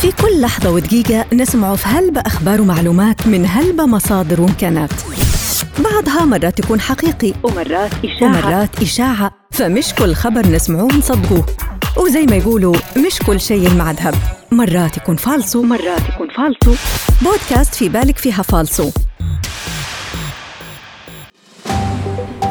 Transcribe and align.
في 0.00 0.12
كل 0.12 0.40
لحظة 0.40 0.70
ودقيقة 0.70 1.24
نسمع 1.32 1.74
في 1.76 1.88
هلبة 1.88 2.20
أخبار 2.20 2.60
ومعلومات 2.60 3.26
من 3.26 3.46
هلبة 3.46 3.86
مصادر 3.86 4.40
وإمكانات. 4.40 4.90
بعضها 5.78 6.24
مرات 6.24 6.58
يكون 6.58 6.80
حقيقي 6.80 7.34
ومرات 7.42 7.90
إشاعة. 8.04 8.28
ومرات 8.28 8.82
إشاعة. 8.82 9.30
فمش 9.50 9.94
كل 9.94 10.14
خبر 10.14 10.46
نسمعوه 10.46 10.92
نصدقوه 10.92 11.46
وزي 11.96 12.26
ما 12.26 12.36
يقولوا 12.36 12.74
مش 13.06 13.18
كل 13.26 13.40
شيء 13.40 13.66
المعذب. 13.66 14.14
مرات 14.52 14.96
يكون 14.96 15.16
فالصو. 15.16 15.60
ومرات 15.60 16.08
يكون 16.14 16.28
فالصو. 16.36 16.74
بودكاست 17.22 17.74
في 17.74 17.88
بالك 17.88 18.18
فيها 18.18 18.42
فالصو. 18.42 18.90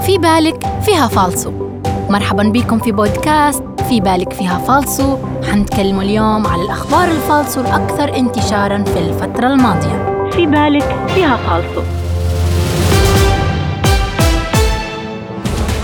في 0.06 0.18
بالك 0.18 0.82
فيها 0.86 1.08
فالصو. 1.08 1.52
مرحبا 2.10 2.44
بكم 2.44 2.80
في 2.80 2.92
بودكاست 2.92 3.64
في 3.90 4.00
بالك 4.00 4.34
فيها 4.34 4.58
فالصو 4.60 5.18
حنتكلم 5.52 6.00
اليوم 6.00 6.48
على 6.48 6.62
الأخبار 6.62 7.08
الفالصو 7.08 7.62
الأكثر 7.62 8.16
انتشاراً 8.18 8.84
في 8.84 9.00
الفترة 9.00 9.48
الماضية 9.48 10.30
في 10.32 10.46
بالك 10.46 11.08
فيها 11.16 11.38
فالصو 11.38 11.82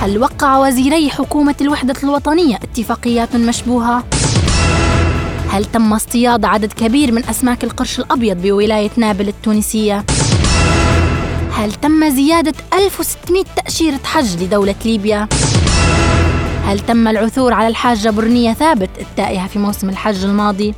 هل 0.02 0.18
وقع 0.18 0.58
وزيري 0.58 1.09
حكومة 1.09 1.55
الوحدة 1.62 1.94
الوطنية 2.04 2.55
اتفاقيات 2.55 3.36
مشبوهة؟ 3.36 4.04
هل 5.50 5.66
تم 5.66 5.94
اصطياد 5.94 6.45
عدد 6.45 6.73
كبير 6.73 7.12
من 7.12 7.26
أسماك 7.26 7.64
القرش 7.64 8.00
الأبيض 8.00 8.42
بولاية 8.42 8.92
نابل 8.98 9.28
التونسية؟ 9.28 10.06
هل 11.58 11.73
تم 11.73 12.09
زيادة 12.09 12.54
1600 12.73 13.44
تأشيرة 13.56 14.00
حج 14.04 14.44
لدولة 14.44 14.76
ليبيا؟ 14.86 15.28
هل 16.66 16.80
تم 16.80 17.08
العثور 17.08 17.53
على 17.53 17.67
الحاجة 17.67 18.09
برنية 18.09 18.53
ثابت 18.53 18.90
التائهة 18.99 19.48
في 19.48 19.59
موسم 19.59 19.90
الحج 19.90 20.23
الماضي؟ 20.23 20.73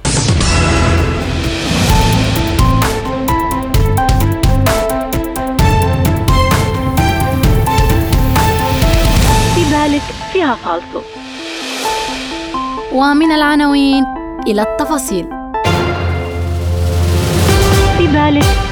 في 9.55 9.63
بالك 9.71 10.01
فيها 10.33 10.55
فالصو 10.55 11.01
ومن 12.93 13.31
العناوين 13.31 14.05
إلى 14.47 14.61
التفاصيل 14.61 15.27
في 17.97 18.07
بالك 18.07 18.64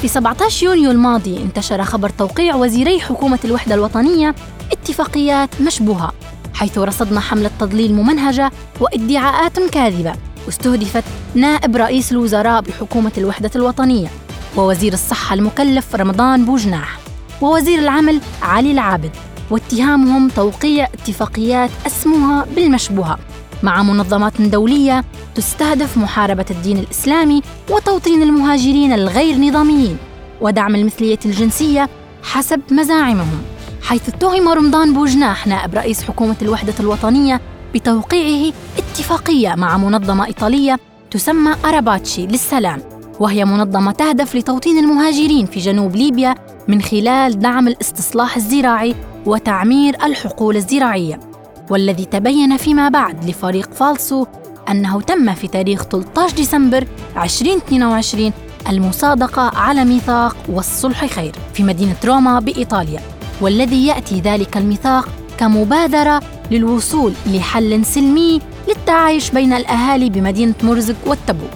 في 0.00 0.08
17 0.08 0.66
يونيو 0.66 0.90
الماضي 0.90 1.36
انتشر 1.36 1.84
خبر 1.84 2.08
توقيع 2.08 2.54
وزيري 2.54 3.00
حكومة 3.00 3.38
الوحدة 3.44 3.74
الوطنية 3.74 4.34
اتفاقيات 4.72 5.60
مشبوهة 5.60 6.12
حيث 6.54 6.78
رصدنا 6.78 7.20
حملة 7.20 7.50
تضليل 7.60 7.94
ممنهجة 7.94 8.50
وادعاءات 8.80 9.60
كاذبة 9.60 10.12
واستهدفت 10.46 11.04
نائب 11.34 11.76
رئيس 11.76 12.12
الوزراء 12.12 12.60
بحكومة 12.60 13.12
الوحدة 13.18 13.50
الوطنية 13.56 14.08
ووزير 14.56 14.92
الصحة 14.92 15.34
المكلف 15.34 15.94
رمضان 15.94 16.44
بوجناح 16.44 16.98
ووزير 17.40 17.78
العمل 17.78 18.20
علي 18.42 18.72
العابد 18.72 19.10
واتهامهم 19.50 20.28
توقيع 20.28 20.84
اتفاقيات 20.84 21.70
اسمها 21.86 22.46
بالمشبوهة 22.56 23.18
مع 23.62 23.82
منظمات 23.82 24.42
دولية 24.42 25.04
تستهدف 25.34 25.96
محاربة 25.96 26.44
الدين 26.50 26.78
الإسلامي 26.78 27.42
وتوطين 27.70 28.22
المهاجرين 28.22 28.92
الغير 28.92 29.38
نظاميين 29.38 29.96
ودعم 30.40 30.74
المثلية 30.74 31.18
الجنسية 31.24 31.88
حسب 32.22 32.60
مزاعمهم 32.70 33.42
حيث 33.82 34.08
اتهم 34.08 34.48
رمضان 34.48 34.94
بوجناح 34.94 35.46
نائب 35.46 35.74
رئيس 35.74 36.02
حكومة 36.02 36.36
الوحدة 36.42 36.74
الوطنية 36.80 37.40
بتوقيعه 37.74 38.52
اتفاقية 38.78 39.54
مع 39.54 39.78
منظمة 39.78 40.26
إيطالية 40.26 40.78
تسمى 41.10 41.54
أراباتشي 41.64 42.26
للسلام 42.26 42.82
وهي 43.20 43.44
منظمة 43.44 43.92
تهدف 43.92 44.34
لتوطين 44.34 44.78
المهاجرين 44.78 45.46
في 45.46 45.60
جنوب 45.60 45.96
ليبيا 45.96 46.34
من 46.68 46.82
خلال 46.82 47.38
دعم 47.38 47.68
الاستصلاح 47.68 48.36
الزراعي 48.36 48.94
وتعمير 49.26 49.96
الحقول 50.04 50.56
الزراعية. 50.56 51.27
والذي 51.70 52.04
تبين 52.04 52.56
فيما 52.56 52.88
بعد 52.88 53.24
لفريق 53.24 53.74
فالسو 53.74 54.26
أنه 54.70 55.00
تم 55.00 55.34
في 55.34 55.48
تاريخ 55.48 55.82
13 55.82 56.36
ديسمبر 56.36 56.86
2022 57.16 58.32
المصادقة 58.68 59.42
على 59.58 59.84
ميثاق 59.84 60.36
والصلح 60.48 61.06
خير 61.06 61.32
في 61.54 61.62
مدينة 61.62 61.96
روما 62.04 62.40
بإيطاليا 62.40 63.00
والذي 63.40 63.86
يأتي 63.86 64.20
ذلك 64.20 64.56
الميثاق 64.56 65.08
كمبادرة 65.38 66.22
للوصول 66.50 67.12
لحل 67.26 67.84
سلمي 67.84 68.40
للتعايش 68.68 69.30
بين 69.30 69.52
الأهالي 69.52 70.10
بمدينة 70.10 70.54
مرزق 70.62 70.96
والتبوك 71.06 71.50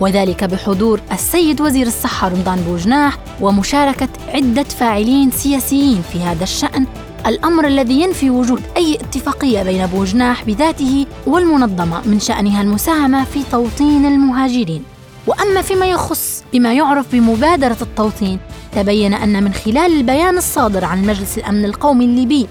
وذلك 0.00 0.44
بحضور 0.44 1.00
السيد 1.12 1.60
وزير 1.60 1.86
الصحة 1.86 2.28
رمضان 2.28 2.58
بوجناح 2.60 3.18
ومشاركة 3.40 4.08
عدة 4.34 4.62
فاعلين 4.62 5.30
سياسيين 5.30 6.02
في 6.12 6.20
هذا 6.20 6.44
الشأن 6.44 6.86
الأمر 7.26 7.66
الذي 7.66 8.00
ينفي 8.00 8.30
وجود 8.30 8.62
أي 8.76 8.94
اتفاقية 8.94 9.62
بين 9.62 9.86
بوجناح 9.86 10.44
بذاته 10.44 11.06
والمنظمة 11.26 12.00
من 12.06 12.20
شأنها 12.20 12.62
المساهمة 12.62 13.24
في 13.24 13.42
توطين 13.52 14.06
المهاجرين. 14.06 14.84
وأما 15.26 15.62
فيما 15.62 15.86
يخص 15.86 16.44
بما 16.52 16.74
يعرف 16.74 17.12
بمبادرة 17.12 17.76
التوطين 17.82 18.38
تبين 18.72 19.14
أن 19.14 19.44
من 19.44 19.52
خلال 19.52 19.96
البيان 19.96 20.38
الصادر 20.38 20.84
عن 20.84 21.02
مجلس 21.06 21.38
الأمن 21.38 21.64
القومي 21.64 22.04
الليبي 22.04 22.46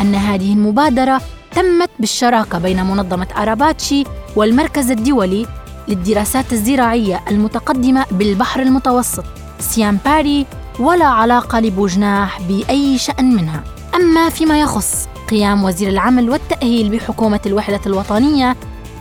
أن 0.00 0.14
هذه 0.14 0.52
المبادرة 0.52 1.20
تمت 1.54 1.90
بالشراكة 1.98 2.58
بين 2.58 2.84
منظمة 2.84 3.26
أراباتشي 3.36 4.04
والمركز 4.36 4.90
الدولي 4.90 5.46
للدراسات 5.88 6.52
الزراعية 6.52 7.20
المتقدمة 7.30 8.06
بالبحر 8.10 8.62
المتوسط 8.62 9.24
سيام 9.60 9.98
باري 10.04 10.46
ولا 10.78 11.04
علاقة 11.06 11.60
لبوجناح 11.60 12.40
بأي 12.42 12.98
شأن 12.98 13.34
منها. 13.34 13.64
أما 13.94 14.28
فيما 14.28 14.60
يخص 14.60 15.08
قيام 15.30 15.64
وزير 15.64 15.88
العمل 15.88 16.30
والتأهيل 16.30 16.88
بحكومة 16.88 17.40
الوحدة 17.46 17.80
الوطنية 17.86 18.56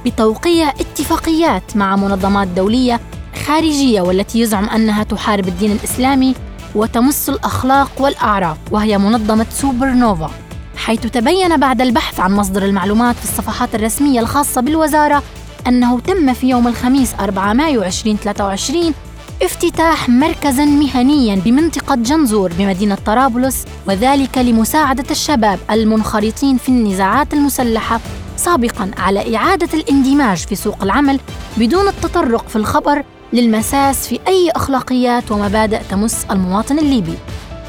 بتوقيع 0.05 0.69
اتفاقيات 0.69 1.77
مع 1.77 1.95
منظمات 1.95 2.47
دولية 2.47 2.99
خارجية 3.45 4.01
والتي 4.01 4.39
يزعم 4.39 4.69
أنها 4.69 5.03
تحارب 5.03 5.47
الدين 5.47 5.71
الإسلامي 5.71 6.35
وتمس 6.75 7.29
الأخلاق 7.29 7.91
والأعراف 7.99 8.57
وهي 8.71 8.97
منظمة 8.97 9.45
سوبر 9.51 9.87
نوفا 9.89 10.31
حيث 10.75 10.99
تبين 11.01 11.57
بعد 11.57 11.81
البحث 11.81 12.19
عن 12.19 12.31
مصدر 12.31 12.65
المعلومات 12.65 13.15
في 13.15 13.23
الصفحات 13.23 13.75
الرسمية 13.75 14.19
الخاصة 14.19 14.61
بالوزارة 14.61 15.23
أنه 15.67 15.99
تم 15.99 16.33
في 16.33 16.49
يوم 16.49 16.67
الخميس 16.67 17.13
4 17.19 17.53
مايو 17.53 17.83
2023 17.83 18.93
افتتاح 19.41 20.09
مركزا 20.09 20.65
مهنيا 20.65 21.35
بمنطقة 21.35 21.95
جنزور 21.95 22.53
بمدينة 22.59 22.97
طرابلس 23.05 23.65
وذلك 23.87 24.37
لمساعدة 24.37 25.03
الشباب 25.11 25.59
المنخرطين 25.71 26.57
في 26.57 26.69
النزاعات 26.69 27.33
المسلحة 27.33 27.99
سابقا 28.37 28.91
على 28.97 29.35
إعادة 29.35 29.69
الاندماج 29.73 30.37
في 30.37 30.55
سوق 30.55 30.83
العمل 30.83 31.19
بدون 31.57 31.87
التطرق 31.87 32.47
في 32.47 32.55
الخبر 32.55 33.03
للمساس 33.33 34.07
في 34.07 34.19
أي 34.27 34.51
أخلاقيات 34.51 35.31
ومبادئ 35.31 35.79
تمس 35.89 36.25
المواطن 36.31 36.79
الليبي. 36.79 37.13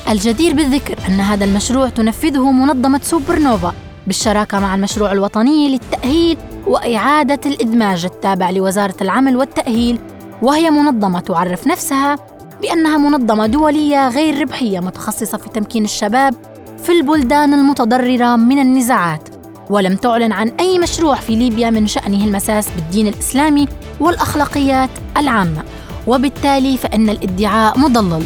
الجدير 0.08 0.54
بالذكر 0.54 0.98
أن 1.08 1.20
هذا 1.20 1.44
المشروع 1.44 1.88
تنفذه 1.88 2.50
منظمة 2.52 3.00
سوبر 3.02 3.38
نوفا 3.38 3.74
بالشراكة 4.06 4.60
مع 4.60 4.74
المشروع 4.74 5.12
الوطني 5.12 5.68
للتأهيل 5.68 6.38
وإعادة 6.66 7.40
الإدماج 7.46 8.04
التابع 8.04 8.50
لوزارة 8.50 8.96
العمل 9.02 9.36
والتأهيل 9.36 9.98
وهي 10.42 10.70
منظمة 10.70 11.20
تعرف 11.20 11.66
نفسها 11.66 12.16
بأنها 12.62 12.98
منظمة 12.98 13.46
دولية 13.46 14.08
غير 14.08 14.40
ربحية 14.40 14.80
متخصصة 14.80 15.38
في 15.38 15.48
تمكين 15.48 15.84
الشباب 15.84 16.34
في 16.82 16.92
البلدان 16.92 17.54
المتضررة 17.54 18.36
من 18.36 18.58
النزاعات 18.58 19.28
ولم 19.70 19.96
تعلن 19.96 20.32
عن 20.32 20.48
أي 20.48 20.78
مشروع 20.78 21.14
في 21.14 21.36
ليبيا 21.36 21.70
من 21.70 21.86
شأنه 21.86 22.24
المساس 22.24 22.68
بالدين 22.76 23.08
الإسلامي 23.08 23.68
والأخلاقيات 24.00 24.90
العامة 25.16 25.62
وبالتالي 26.06 26.76
فإن 26.76 27.10
الادعاء 27.10 27.78
مضلل. 27.78 28.24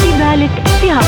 في 0.00 0.18
بالك 0.18 0.66
فيها 0.80 1.00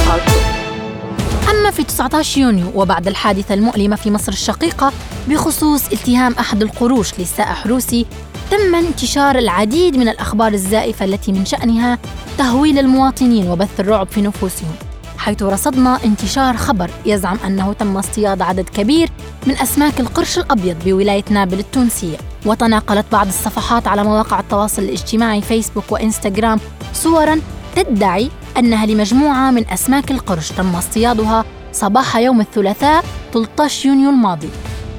أما 1.50 1.71
في 1.71 1.85
19 1.85 2.41
يونيو 2.41 2.67
وبعد 2.75 3.09
الحادثة 3.09 3.55
المؤلمة 3.55 3.97
في 3.97 4.11
مصر 4.11 4.33
الشقيقة 4.33 4.93
بخصوص 5.29 5.89
التهام 5.93 6.33
أحد 6.33 6.62
القروش 6.62 7.19
للسائح 7.19 7.67
روسي 7.67 8.06
تم 8.50 8.75
انتشار 8.75 9.39
العديد 9.39 9.97
من 9.97 10.09
الأخبار 10.09 10.53
الزائفة 10.53 11.05
التي 11.05 11.33
من 11.33 11.45
شأنها 11.45 11.99
تهويل 12.39 12.79
المواطنين 12.79 13.50
وبث 13.50 13.81
الرعب 13.81 14.06
في 14.06 14.23
نفوسهم 14.23 14.73
حيث 15.19 15.43
رصدنا 15.43 15.99
انتشار 16.05 16.56
خبر 16.56 16.91
يزعم 17.06 17.39
أنه 17.47 17.73
تم 17.73 17.97
اصطياد 17.97 18.43
عدد 18.43 18.69
كبير 18.69 19.11
من 19.47 19.55
أسماك 19.55 20.00
القرش 20.00 20.39
الأبيض 20.39 20.77
بولاية 20.85 21.25
نابل 21.31 21.59
التونسية 21.59 22.17
وتناقلت 22.47 23.06
بعض 23.12 23.27
الصفحات 23.27 23.87
على 23.89 24.05
مواقع 24.05 24.41
التواصل 24.41 24.83
الاجتماعي 24.83 25.43
فيسبوك 25.43 25.93
وإنستغرام 25.93 26.61
صورا 26.95 27.41
تدعي 27.77 28.31
أنها 28.59 28.87
لمجموعة 28.87 29.50
من 29.50 29.69
أسماك 29.71 30.11
القرش 30.11 30.53
تم 30.53 30.75
اصطيادها 30.75 31.45
صباح 31.73 32.17
يوم 32.17 32.41
الثلاثاء 32.41 33.05
13 33.33 33.89
يونيو 33.89 34.11
الماضي. 34.11 34.49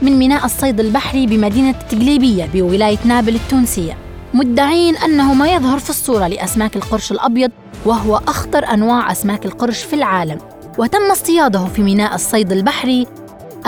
من 0.01 0.19
ميناء 0.19 0.45
الصيد 0.45 0.79
البحري 0.79 1.27
بمدينة 1.27 1.71
تقليبية 1.71 2.49
بولاية 2.53 2.97
نابل 3.05 3.35
التونسية 3.35 3.97
مدعين 4.33 4.97
أنه 4.97 5.33
ما 5.33 5.53
يظهر 5.53 5.79
في 5.79 5.89
الصورة 5.89 6.27
لأسماك 6.27 6.75
القرش 6.75 7.11
الأبيض 7.11 7.51
وهو 7.85 8.21
أخطر 8.27 8.65
أنواع 8.73 9.11
أسماك 9.11 9.45
القرش 9.45 9.83
في 9.83 9.93
العالم. 9.93 10.37
وتم 10.77 11.11
اصطياده 11.11 11.65
في 11.65 11.81
ميناء 11.81 12.15
الصيد 12.15 12.51
البحري 12.51 13.07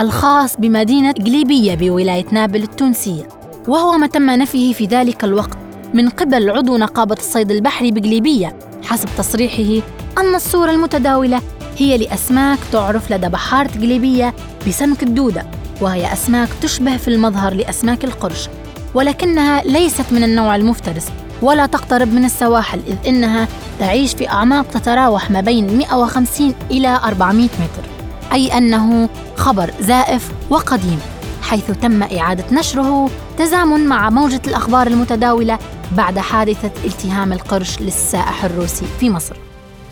الخاص 0.00 0.56
بمدينة 0.56 1.12
قليبية 1.12 1.74
بولاية 1.74 2.26
نابل 2.30 2.62
التونسية. 2.62 3.28
وهو 3.68 3.98
ما 3.98 4.06
تم 4.06 4.30
نفيه 4.30 4.72
في 4.72 4.86
ذلك 4.86 5.24
الوقت 5.24 5.58
من 5.94 6.08
قبل 6.08 6.50
عضو 6.50 6.76
نقابة 6.76 7.16
الصيد 7.16 7.50
البحري 7.50 7.90
بقليبية 7.90 8.56
حسب 8.84 9.08
تصريحه 9.18 9.86
أن 10.18 10.34
الصورة 10.34 10.70
المتداولة 10.70 11.40
هي 11.78 11.98
لأسماك 11.98 12.58
تعرف 12.72 13.12
لدى 13.12 13.28
بحارة 13.28 13.68
قليبية 13.68 14.34
بسمك 14.68 15.02
الدودة. 15.02 15.46
وهي 15.82 16.12
أسماك 16.12 16.48
تشبه 16.62 16.96
في 16.96 17.08
المظهر 17.08 17.54
لأسماك 17.54 18.04
القرش 18.04 18.48
ولكنها 18.94 19.62
ليست 19.62 20.04
من 20.10 20.24
النوع 20.24 20.56
المفترس 20.56 21.06
ولا 21.42 21.66
تقترب 21.66 22.12
من 22.12 22.24
السواحل 22.24 22.80
إذ 22.86 22.96
إنها 23.08 23.48
تعيش 23.78 24.14
في 24.14 24.28
أعماق 24.28 24.66
تتراوح 24.68 25.30
ما 25.30 25.40
بين 25.40 25.78
150 25.78 26.54
إلى 26.70 27.00
400 27.04 27.44
متر 27.44 27.88
أي 28.32 28.58
أنه 28.58 29.08
خبر 29.36 29.70
زائف 29.80 30.32
وقديم 30.50 31.00
حيث 31.42 31.70
تم 31.70 32.02
إعادة 32.02 32.44
نشره 32.52 33.10
تزامن 33.38 33.86
مع 33.86 34.10
موجة 34.10 34.40
الأخبار 34.46 34.86
المتداولة 34.86 35.58
بعد 35.96 36.18
حادثة 36.18 36.70
التهام 36.84 37.32
القرش 37.32 37.80
للسائح 37.80 38.44
الروسي 38.44 38.84
في 39.00 39.10
مصر. 39.10 39.36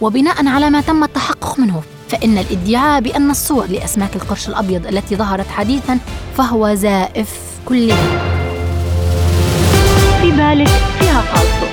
وبناء 0.00 0.46
على 0.46 0.70
ما 0.70 0.80
تم 0.80 1.04
التحقق 1.04 1.58
منه 1.58 1.82
فإن 2.10 2.38
الإدعاء 2.38 3.00
بأن 3.00 3.30
الصور 3.30 3.66
لأسماك 3.66 4.16
القرش 4.16 4.48
الأبيض 4.48 4.86
التي 4.86 5.16
ظهرت 5.16 5.48
حديثا 5.48 5.98
فهو 6.36 6.74
زائف 6.74 7.38
كليا 7.66 7.96
في 10.22 10.30
بالك 10.30 10.68
فيها 10.68 11.20
فالصو 11.20 11.66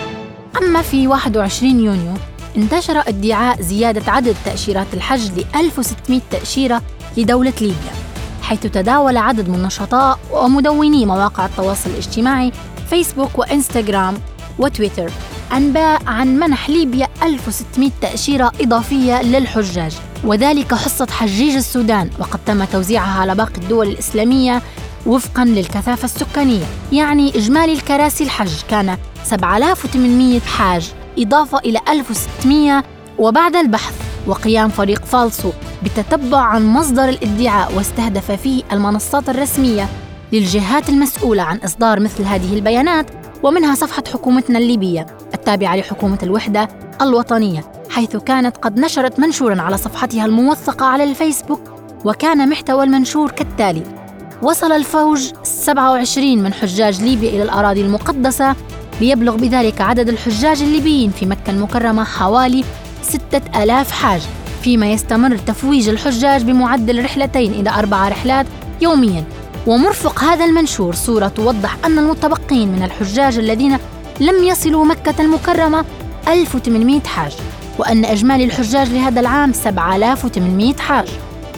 أما 0.61 0.81
في 0.81 1.07
21 1.07 1.79
يونيو 1.79 2.13
انتشر 2.57 3.03
إدعاء 3.07 3.61
زيادة 3.61 4.11
عدد 4.11 4.35
تأشيرات 4.45 4.87
الحج 4.93 5.39
ل 5.39 5.45
1600 5.55 6.21
تأشيرة 6.31 6.81
لدولة 7.17 7.53
ليبيا 7.61 7.93
حيث 8.41 8.59
تداول 8.59 9.17
عدد 9.17 9.49
من 9.49 9.63
نشطاء 9.63 10.19
ومدوني 10.31 11.05
مواقع 11.05 11.45
التواصل 11.45 11.89
الاجتماعي 11.89 12.51
فيسبوك 12.89 13.39
وإنستغرام 13.39 14.17
وتويتر 14.59 15.09
أنباء 15.53 16.01
عن 16.07 16.27
منح 16.39 16.69
ليبيا 16.69 17.07
1600 17.23 17.91
تأشيرة 18.01 18.51
إضافية 18.61 19.21
للحجاج. 19.21 19.93
وذلك 20.23 20.73
حصة 20.73 21.07
حجيج 21.11 21.55
السودان 21.55 22.09
وقد 22.19 22.39
تم 22.45 22.63
توزيعها 22.63 23.21
على 23.21 23.35
باقي 23.35 23.57
الدول 23.57 23.87
الإسلامية 23.87 24.61
وفقا 25.05 25.45
للكثافة 25.45 26.05
السكانية. 26.05 26.65
يعني 26.91 27.29
إجمالي 27.29 27.73
الكراسي 27.73 28.23
الحج 28.23 28.61
كان 28.69 28.97
7800 29.23 30.39
حاج 30.39 30.91
إضافة 31.19 31.57
إلى 31.57 31.79
1600 31.89 32.83
وبعد 33.19 33.55
البحث. 33.55 33.93
وقيام 34.27 34.69
فريق 34.69 35.05
فالسو 35.05 35.51
بتتبع 35.83 36.37
عن 36.37 36.65
مصدر 36.65 37.09
الإدعاء 37.09 37.73
واستهدف 37.75 38.31
فيه 38.31 38.63
المنصات 38.71 39.29
الرسمية 39.29 39.89
للجهات 40.31 40.89
المسؤولة 40.89 41.43
عن 41.43 41.57
إصدار 41.57 41.99
مثل 41.99 42.23
هذه 42.23 42.53
البيانات 42.55 43.11
ومنها 43.43 43.75
صفحة 43.75 44.03
حكومتنا 44.13 44.59
الليبية 44.59 45.05
التابعة 45.33 45.75
لحكومة 45.75 46.19
الوحدة 46.23 46.67
الوطنية. 47.01 47.76
حيث 47.97 48.15
كانت 48.15 48.57
قد 48.57 48.79
نشرت 48.79 49.19
منشورا 49.19 49.61
على 49.61 49.77
صفحتها 49.77 50.25
الموثقة 50.25 50.85
على 50.85 51.03
الفيسبوك 51.03 51.61
وكان 52.05 52.49
محتوى 52.49 52.83
المنشور 52.83 53.31
كالتالي 53.31 53.83
وصل 54.41 54.71
الفوج 54.71 55.31
27 55.43 56.37
من 56.37 56.53
حجاج 56.53 57.01
ليبيا 57.01 57.29
إلى 57.29 57.43
الأراضي 57.43 57.81
المقدسة 57.81 58.55
ليبلغ 59.01 59.35
بذلك 59.35 59.81
عدد 59.81 60.09
الحجاج 60.09 60.61
الليبيين 60.61 61.11
في 61.11 61.25
مكة 61.25 61.49
المكرمة 61.49 62.03
حوالي 62.03 62.63
ستة 63.01 63.63
ألاف 63.63 63.91
حاج 63.91 64.21
فيما 64.61 64.91
يستمر 64.91 65.37
تفويج 65.37 65.89
الحجاج 65.89 66.43
بمعدل 66.43 67.05
رحلتين 67.05 67.51
إلى 67.51 67.69
أربع 67.69 68.07
رحلات 68.07 68.45
يوميا. 68.81 69.23
ومرفق 69.67 70.23
هذا 70.23 70.45
المنشور 70.45 70.95
صورة 70.95 71.27
توضح 71.27 71.77
أن 71.85 71.99
المتبقين 71.99 72.67
من 72.67 72.83
الحجاج 72.83 73.37
الذين 73.37 73.77
لم 74.19 74.43
يصلوا 74.43 74.85
مكة 74.85 75.21
المكرمة 75.21 75.85
1800 76.27 76.99
حاج. 76.99 77.31
وأن 77.79 78.05
إجمالي 78.05 78.43
الحجاج 78.43 78.89
لهذا 78.89 79.19
العام 79.19 79.53
7800 79.53 80.75
حاج. 80.75 81.07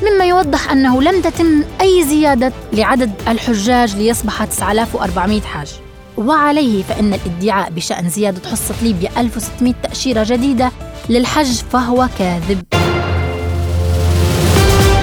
مما 0.04 0.25
يوضح 0.25 0.71
أنه 0.71 1.01
لم 1.01 1.21
تتم 1.21 1.63
أي 1.81 2.04
زيادة 2.04 2.54
لعدد 2.74 3.12
الحجاج 3.27 3.95
ليصبح 3.95 4.45
9400 4.45 5.42
حاج. 5.42 5.71
وعليه 6.18 6.83
فإن 6.83 7.13
الادعاء 7.13 7.69
بشأن 7.69 8.10
زيادة 8.10 8.50
حصة 8.50 8.75
ليبيا 8.81 9.10
1600 9.18 9.74
تأشيرة 9.83 10.24
جديدة 10.24 10.71
للحج 11.10 11.62
فهو 11.71 12.07
كاذب. 12.19 12.63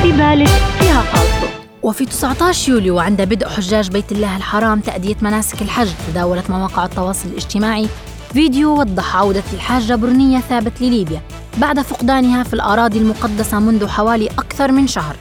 في 0.02 0.12
بالك 0.12 0.48
فيها 0.80 1.02
فالصو 1.02 1.46
وفي 1.82 2.06
19 2.06 2.72
يوليو 2.72 2.96
وعند 2.96 3.22
بدء 3.22 3.48
حجاج 3.48 3.90
بيت 3.90 4.12
الله 4.12 4.36
الحرام 4.36 4.80
تأدية 4.80 5.16
مناسك 5.20 5.62
الحج 5.62 5.88
تداولت 6.08 6.50
مواقع 6.50 6.84
التواصل 6.84 7.28
الاجتماعي 7.28 7.88
فيديو 8.32 8.80
وضح 8.80 9.16
عودة 9.16 9.42
الحاجة 9.52 9.94
برنية 9.94 10.38
ثابت 10.38 10.72
لليبيا 10.80 11.20
بعد 11.58 11.80
فقدانها 11.80 12.42
في 12.42 12.54
الأراضي 12.54 12.98
المقدسة 12.98 13.58
منذ 13.58 13.88
حوالي 13.88 14.26
أكثر 14.26 14.72
من 14.72 14.86
شهر. 14.86 15.16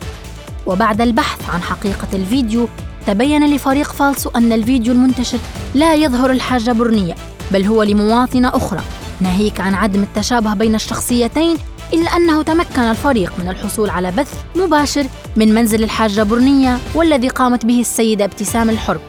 وبعد 0.65 1.01
البحث 1.01 1.49
عن 1.49 1.61
حقيقة 1.61 2.07
الفيديو 2.13 2.67
تبين 3.07 3.55
لفريق 3.55 3.91
فالسو 3.91 4.29
أن 4.29 4.53
الفيديو 4.53 4.93
المنتشر 4.93 5.37
لا 5.75 5.93
يظهر 5.93 6.31
الحاجة 6.31 6.71
برنية 6.71 7.15
بل 7.51 7.63
هو 7.65 7.83
لمواطنة 7.83 8.47
أخرى. 8.47 8.81
ناهيك 9.21 9.61
عن 9.61 9.73
عدم 9.73 10.03
التشابه 10.03 10.53
بين 10.53 10.75
الشخصيتين 10.75 11.57
إلا 11.93 12.09
أنه 12.09 12.41
تمكن 12.41 12.81
الفريق 12.81 13.33
من 13.39 13.49
الحصول 13.49 13.89
على 13.89 14.11
بث 14.11 14.33
مباشر 14.55 15.05
من 15.35 15.53
منزل 15.53 15.83
الحاجة 15.83 16.23
برنية 16.23 16.77
والذي 16.95 17.27
قامت 17.27 17.65
به 17.65 17.79
السيدة 17.81 18.25
ابتسام 18.25 18.69
الحرق. 18.69 19.01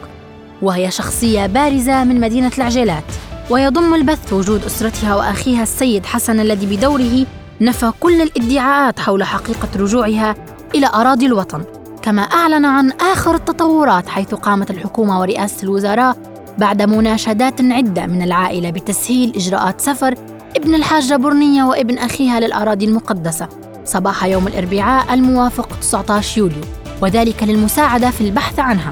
وهي 0.61 0.91
شخصية 0.91 1.45
بارزة 1.45 2.03
من 2.03 2.19
مدينة 2.21 2.51
العجيلات 2.57 3.03
ويضم 3.49 3.93
البث 3.93 4.33
وجود 4.33 4.65
أسرتها 4.65 5.15
وأخيها 5.15 5.63
السيد 5.63 6.05
حسن 6.05 6.39
الذي 6.39 6.75
بدوره 6.77 7.25
نفى 7.61 7.91
كل 7.99 8.21
الادعاءات 8.21 8.99
حول 8.99 9.23
حقيقة 9.23 9.67
رجوعها 9.75 10.35
إلى 10.75 10.87
أراضي 10.93 11.25
الوطن 11.25 11.63
كما 12.01 12.21
أعلن 12.21 12.65
عن 12.65 12.91
آخر 12.91 13.35
التطورات 13.35 14.09
حيث 14.09 14.33
قامت 14.35 14.71
الحكومة 14.71 15.19
ورئاسة 15.19 15.63
الوزراء 15.63 16.17
بعد 16.57 16.81
مناشدات 16.81 17.61
عدة 17.61 18.05
من 18.05 18.21
العائلة 18.21 18.69
بتسهيل 18.69 19.33
إجراءات 19.35 19.81
سفر 19.81 20.15
ابن 20.57 20.75
الحاجة 20.75 21.15
برنية 21.15 21.63
وابن 21.63 21.97
أخيها 21.97 22.39
للأراضي 22.39 22.85
المقدسة. 22.85 23.49
صباح 23.85 24.25
يوم 24.25 24.47
الأربعاء 24.47 25.13
الموافق 25.13 25.69
19 25.81 26.37
يوليو 26.37 26.63
وذلك 27.01 27.43
للمساعدة 27.43 28.09
في 28.09 28.21
البحث 28.21 28.59
عنها. 28.59 28.91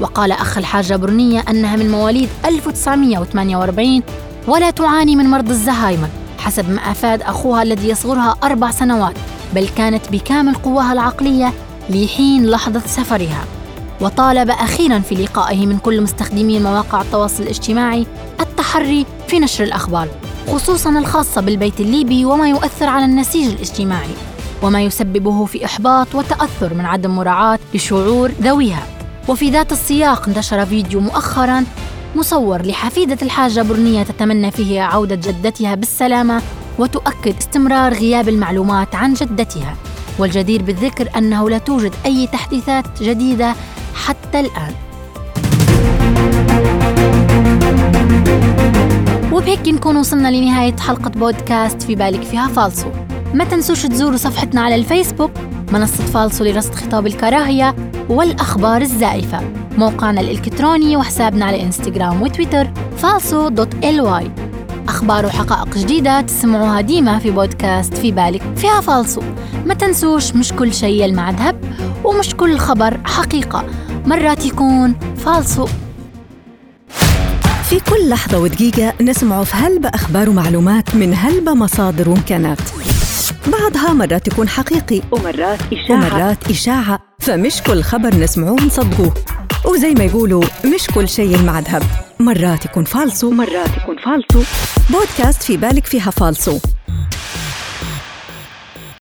وقال 0.00 0.32
أخ 0.32 0.58
الحاجة 0.58 0.96
برنية 0.96 1.44
أنها 1.50 1.76
من 1.76 1.90
مواليد 1.90 2.28
1948 2.44 4.02
ولا 4.48 4.70
تعاني 4.70 5.16
من 5.16 5.24
مرض 5.24 5.50
الزهايمر 5.50 6.08
حسب 6.38 6.70
ما 6.70 6.90
أفاد 6.90 7.22
أخوها 7.22 7.62
الذي 7.62 7.88
يصغرها 7.88 8.36
أربع 8.44 8.70
سنوات 8.70 9.14
بل 9.54 9.68
كانت 9.68 10.08
بكامل 10.12 10.54
قواها 10.54 10.92
العقلية 10.92 11.52
لحين 11.90 12.46
لحظة 12.46 12.80
سفرها. 12.86 13.44
وطالب 14.00 14.50
أخيرا 14.50 14.98
في 14.98 15.14
لقائه 15.14 15.66
من 15.66 15.78
كل 15.78 16.00
مستخدمي 16.00 16.58
مواقع 16.58 17.02
التواصل 17.02 17.42
الاجتماعي 17.42 18.06
التحري 18.40 19.06
في 19.28 19.38
نشر 19.38 19.64
الأخبار 19.64 20.08
خصوصا 20.48 20.98
الخاصة 20.98 21.40
بالبيت 21.40 21.80
الليبي 21.80 22.24
وما 22.24 22.48
يؤثر 22.48 22.86
على 22.86 23.04
النسيج 23.04 23.46
الاجتماعي 23.50 24.14
وما 24.62 24.82
يسببه 24.82 25.44
في 25.44 25.64
إحباط 25.64 26.14
وتأثر 26.14 26.74
من 26.74 26.86
عدم 26.86 27.10
مراعاة 27.10 27.58
لشعور 27.74 28.30
ذويها. 28.42 28.99
وفي 29.28 29.50
ذات 29.50 29.72
السياق 29.72 30.28
انتشر 30.28 30.66
فيديو 30.66 31.00
مؤخرا 31.00 31.64
مصور 32.16 32.66
لحفيدة 32.66 33.18
الحاجة 33.22 33.62
برنية 33.62 34.02
تتمنى 34.02 34.50
فيه 34.50 34.80
عودة 34.80 35.14
جدتها 35.14 35.74
بالسلامة 35.74 36.42
وتؤكد 36.78 37.36
استمرار 37.38 37.94
غياب 37.94 38.28
المعلومات 38.28 38.94
عن 38.94 39.14
جدتها. 39.14 39.76
والجدير 40.18 40.62
بالذكر 40.62 41.08
أنه 41.16 41.50
لا 41.50 41.58
توجد 41.58 41.94
أي 42.06 42.26
تحديثات 42.26 43.02
جديدة 43.02 43.54
حتى 43.94 44.40
الآن. 44.40 44.74
وبهيك 49.32 49.68
نكون 49.68 49.96
وصلنا 49.96 50.28
لنهاية 50.28 50.76
حلقة 50.76 51.10
بودكاست 51.10 51.82
في 51.82 51.94
بالك 51.94 52.22
فيها 52.22 52.48
فالصو 52.48 52.88
ما 53.34 53.44
تنسوش 53.44 53.82
تزوروا 53.82 54.16
صفحتنا 54.16 54.60
على 54.60 54.74
الفيسبوك 54.74 55.30
منصة 55.72 56.04
فالصو 56.04 56.44
لرصد 56.44 56.74
خطاب 56.74 57.06
الكراهية 57.06 57.76
والأخبار 58.08 58.80
الزائفة. 58.80 59.40
موقعنا 59.78 60.20
الإلكتروني 60.20 60.96
وحسابنا 60.96 61.44
على 61.44 61.62
إنستغرام 61.62 62.22
وتويتر 62.22 62.70
فالصو 62.96 63.48
دوت 63.48 63.84
ال 63.84 64.00
واي 64.00 64.30
أخبار 64.88 65.26
وحقائق 65.26 65.78
جديدة 65.78 66.20
تسمعوها 66.20 66.80
ديما 66.80 67.18
في 67.18 67.30
بودكاست 67.30 67.94
في 67.94 68.12
بالك 68.12 68.42
فيها 68.56 68.80
فالصو 68.80 69.20
ما 69.66 69.74
تنسوش 69.74 70.34
مش 70.34 70.52
كل 70.52 70.74
شيء 70.74 71.04
يلمع 71.04 71.30
ذهب 71.30 71.56
ومش 72.04 72.34
كل 72.34 72.58
خبر 72.58 73.00
حقيقة. 73.04 73.64
مرات 74.06 74.46
يكون 74.46 74.94
فالصو 75.16 75.66
في 77.68 77.80
كل 77.80 78.08
لحظة 78.08 78.38
ودقيقة 78.38 78.92
نسمع 79.00 79.44
في 79.44 79.56
هلبة 79.56 79.88
أخبار 79.88 80.30
ومعلومات 80.30 80.94
من 80.94 81.14
هلبة 81.14 81.54
مصادر 81.54 82.08
وإمكانات. 82.08 82.58
بعضها 83.46 83.92
مرات 83.92 84.28
يكون 84.28 84.48
حقيقي 84.48 85.02
ومرات 85.12 85.58
إشاعة. 85.72 86.14
ومرات 86.14 86.50
إشاعة. 86.50 86.98
فمش 87.20 87.62
كل 87.62 87.82
خبر 87.82 88.14
نسمعوه 88.14 88.62
نصدقوه. 88.66 89.14
وزي 89.64 89.94
ما 89.94 90.04
يقولوا 90.04 90.44
مش 90.74 90.86
كل 90.94 91.08
شيء 91.08 91.34
المعذب. 91.34 91.82
مرات 92.20 92.64
يكون 92.64 92.84
فالصو. 92.84 93.28
ومرات 93.28 93.76
يكون 93.82 93.96
فالصو. 93.96 94.42
بودكاست 94.90 95.42
في 95.42 95.56
بالك 95.56 95.86
فيها 95.86 96.10
فالصو. 96.10 96.58